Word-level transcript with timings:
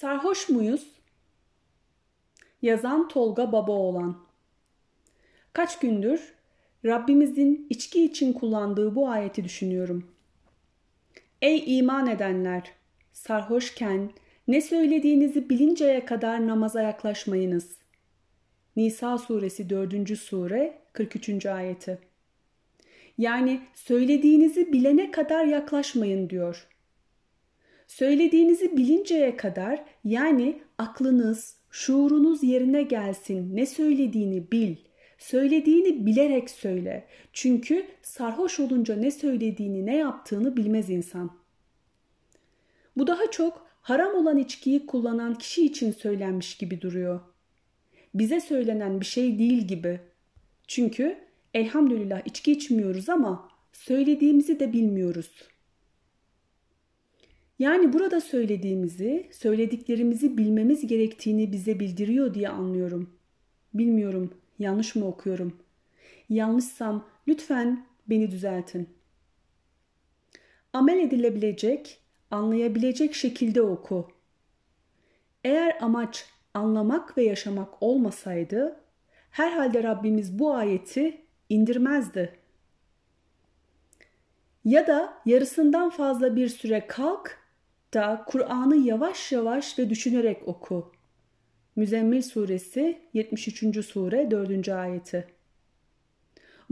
Sarhoş 0.00 0.48
muyuz? 0.48 0.86
Yazan 2.62 3.08
Tolga 3.08 3.52
Babaoğlan 3.52 4.16
Kaç 5.52 5.78
gündür 5.78 6.34
Rabbimizin 6.84 7.66
içki 7.70 8.04
için 8.04 8.32
kullandığı 8.32 8.94
bu 8.94 9.08
ayeti 9.08 9.44
düşünüyorum. 9.44 10.10
Ey 11.42 11.78
iman 11.78 12.06
edenler! 12.06 12.72
Sarhoşken 13.12 14.10
ne 14.48 14.60
söylediğinizi 14.60 15.50
bilinceye 15.50 16.04
kadar 16.04 16.46
namaza 16.46 16.82
yaklaşmayınız. 16.82 17.76
Nisa 18.76 19.18
suresi 19.18 19.70
4. 19.70 20.18
sure 20.18 20.78
43. 20.92 21.46
ayeti. 21.46 21.98
Yani 23.18 23.60
söylediğinizi 23.74 24.72
bilene 24.72 25.10
kadar 25.10 25.44
yaklaşmayın 25.44 26.30
diyor. 26.30 26.68
Söylediğinizi 27.88 28.76
bilinceye 28.76 29.36
kadar 29.36 29.84
yani 30.04 30.62
aklınız, 30.78 31.56
şuurunuz 31.70 32.42
yerine 32.42 32.82
gelsin. 32.82 33.56
Ne 33.56 33.66
söylediğini 33.66 34.52
bil. 34.52 34.76
Söylediğini 35.18 36.06
bilerek 36.06 36.50
söyle. 36.50 37.06
Çünkü 37.32 37.86
sarhoş 38.02 38.60
olunca 38.60 38.96
ne 38.96 39.10
söylediğini, 39.10 39.86
ne 39.86 39.96
yaptığını 39.96 40.56
bilmez 40.56 40.90
insan. 40.90 41.30
Bu 42.96 43.06
daha 43.06 43.30
çok 43.30 43.66
haram 43.80 44.14
olan 44.14 44.38
içkiyi 44.38 44.86
kullanan 44.86 45.34
kişi 45.34 45.66
için 45.66 45.92
söylenmiş 45.92 46.56
gibi 46.56 46.80
duruyor. 46.80 47.20
Bize 48.14 48.40
söylenen 48.40 49.00
bir 49.00 49.06
şey 49.06 49.38
değil 49.38 49.62
gibi. 49.62 50.00
Çünkü 50.66 51.18
elhamdülillah 51.54 52.20
içki 52.24 52.52
içmiyoruz 52.52 53.08
ama 53.08 53.48
söylediğimizi 53.72 54.60
de 54.60 54.72
bilmiyoruz.'' 54.72 55.57
Yani 57.58 57.92
burada 57.92 58.20
söylediğimizi, 58.20 59.30
söylediklerimizi 59.32 60.38
bilmemiz 60.38 60.86
gerektiğini 60.86 61.52
bize 61.52 61.80
bildiriyor 61.80 62.34
diye 62.34 62.48
anlıyorum. 62.48 63.10
Bilmiyorum, 63.74 64.34
yanlış 64.58 64.94
mı 64.94 65.06
okuyorum? 65.06 65.56
Yanlışsam 66.28 67.08
lütfen 67.28 67.86
beni 68.06 68.30
düzeltin. 68.30 68.88
Amel 70.72 70.98
edilebilecek, 70.98 72.00
anlayabilecek 72.30 73.14
şekilde 73.14 73.62
oku. 73.62 74.08
Eğer 75.44 75.78
amaç 75.80 76.26
anlamak 76.54 77.18
ve 77.18 77.24
yaşamak 77.24 77.82
olmasaydı, 77.82 78.80
herhalde 79.30 79.82
Rabbimiz 79.82 80.38
bu 80.38 80.54
ayeti 80.54 81.20
indirmezdi. 81.48 82.38
Ya 84.64 84.86
da 84.86 85.22
yarısından 85.26 85.90
fazla 85.90 86.36
bir 86.36 86.48
süre 86.48 86.86
kalk 86.86 87.47
da 87.94 88.24
Kur'an'ı 88.26 88.76
yavaş 88.76 89.32
yavaş 89.32 89.78
ve 89.78 89.90
düşünerek 89.90 90.48
oku. 90.48 90.92
Müzzemmil 91.76 92.22
suresi 92.22 92.98
73. 93.14 93.84
sure 93.86 94.30
4. 94.30 94.68
ayeti. 94.68 95.26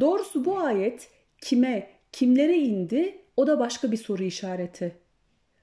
Doğrusu 0.00 0.44
bu 0.44 0.58
ayet 0.58 1.10
kime, 1.40 1.90
kimlere 2.12 2.58
indi 2.58 3.18
o 3.36 3.46
da 3.46 3.58
başka 3.58 3.92
bir 3.92 3.96
soru 3.96 4.22
işareti. 4.22 4.96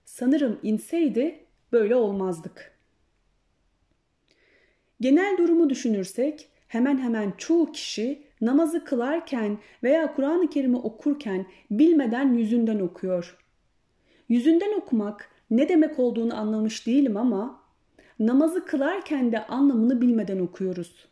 Sanırım 0.06 0.60
inseydi 0.64 1.46
böyle 1.72 1.96
olmazdık. 1.96 2.80
Genel 5.02 5.38
durumu 5.38 5.70
düşünürsek 5.70 6.50
hemen 6.68 6.98
hemen 6.98 7.34
çoğu 7.38 7.72
kişi 7.72 8.24
namazı 8.42 8.86
kılarken 8.86 9.58
veya 9.84 10.14
Kur'an-ı 10.16 10.50
Kerim'i 10.50 10.78
okurken 10.78 11.46
bilmeden 11.72 12.34
yüzünden 12.34 12.80
okuyor. 12.80 13.38
Yüzünden 14.30 14.78
okumak 14.78 15.30
ne 15.52 15.70
demek 15.70 16.00
olduğunu 16.00 16.38
anlamış 16.38 16.88
değilim 16.88 17.18
ama 17.18 17.62
namazı 18.20 18.66
kılarken 18.66 19.32
de 19.32 19.48
anlamını 19.48 20.02
bilmeden 20.02 20.40
okuyoruz. 20.40 21.10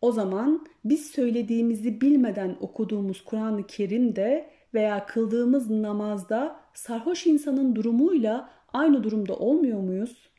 O 0.00 0.12
zaman 0.12 0.66
biz 0.84 1.06
söylediğimizi 1.06 2.00
bilmeden 2.00 2.56
okuduğumuz 2.60 3.24
Kur'an-ı 3.24 3.66
Kerim'de 3.66 4.50
veya 4.74 5.06
kıldığımız 5.06 5.70
namazda 5.70 6.60
sarhoş 6.74 7.26
insanın 7.26 7.76
durumuyla 7.76 8.50
aynı 8.72 9.04
durumda 9.04 9.36
olmuyor 9.36 9.80
muyuz? 9.80 10.30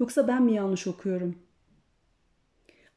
Yoksa 0.00 0.28
ben 0.28 0.42
mi 0.42 0.54
yanlış 0.54 0.86
okuyorum? 0.86 1.38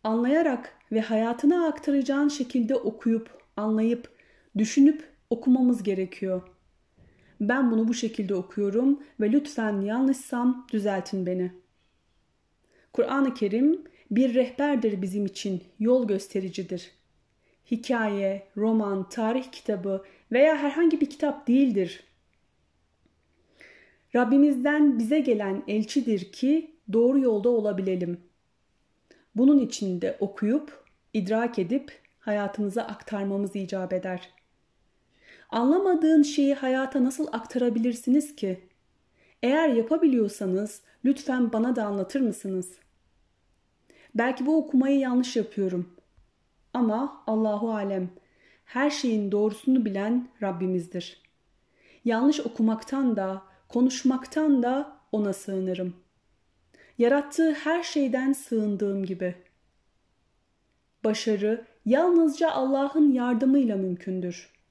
Anlayarak 0.04 0.76
ve 0.92 1.02
hayatına 1.02 1.68
aktaracağın 1.68 2.28
şekilde 2.28 2.76
okuyup, 2.76 3.30
anlayıp, 3.58 4.10
düşünüp 4.58 5.04
okumamız 5.30 5.84
gerekiyor. 5.84 6.42
Ben 7.50 7.72
bunu 7.72 7.88
bu 7.88 7.94
şekilde 7.94 8.36
okuyorum 8.36 9.04
ve 9.20 9.32
lütfen 9.32 9.82
yanlışsam 9.82 10.68
düzeltin 10.74 11.26
beni. 11.26 11.52
Kur'an-ı 12.94 13.34
Kerim 13.34 13.82
bir 14.12 14.34
rehberdir 14.34 15.02
bizim 15.02 15.26
için, 15.26 15.64
yol 15.80 16.08
göstericidir. 16.08 16.92
Hikaye, 17.72 18.48
roman, 18.58 19.10
tarih 19.10 19.52
kitabı 19.52 20.04
veya 20.32 20.58
herhangi 20.58 21.02
bir 21.02 21.10
kitap 21.10 21.48
değildir. 21.48 22.04
Rabbimizden 24.16 25.00
bize 25.00 25.20
gelen 25.20 25.64
elçidir 25.68 26.32
ki 26.32 26.76
doğru 26.94 27.20
yolda 27.20 27.50
olabilelim. 27.50 28.22
Bunun 29.36 29.60
için 29.60 30.02
de 30.02 30.18
okuyup, 30.20 30.84
idrak 31.14 31.60
edip 31.60 32.02
hayatımıza 32.20 32.82
aktarmamız 32.82 33.56
icap 33.56 33.94
eder.'' 33.94 34.43
Anlamadığın 35.54 36.24
şeyi 36.24 36.54
hayata 36.54 37.04
nasıl 37.04 37.28
aktarabilirsiniz 37.32 38.36
ki? 38.36 38.62
Eğer 39.44 39.70
yapabiliyorsanız 39.70 40.82
lütfen 41.06 41.54
bana 41.54 41.76
da 41.76 41.86
anlatır 41.86 42.22
mısınız? 42.22 42.72
Belki 44.16 44.46
bu 44.46 44.58
okumayı 44.58 45.00
yanlış 45.00 45.36
yapıyorum. 45.36 45.96
Ama 46.74 47.24
Allahu 47.28 47.74
alem 47.74 48.10
her 48.66 48.90
şeyin 48.90 49.32
doğrusunu 49.32 49.86
bilen 49.86 50.28
Rabbimizdir. 50.42 51.22
Yanlış 52.06 52.40
okumaktan 52.40 53.16
da, 53.16 53.42
konuşmaktan 53.70 54.64
da 54.64 54.98
ona 55.12 55.34
sığınırım. 55.34 55.94
Yarattığı 56.98 57.54
her 57.54 57.84
şeyden 57.84 58.34
sığındığım 58.34 59.06
gibi. 59.06 59.36
Başarı 61.04 61.66
yalnızca 61.86 62.52
Allah'ın 62.52 63.12
yardımıyla 63.12 63.76
mümkündür.'' 63.76 64.63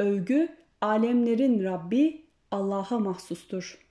Övgü 0.00 0.48
alemlerin 0.80 1.64
Rabbi 1.64 2.26
Allah'a 2.50 2.98
mahsustur.'' 2.98 3.89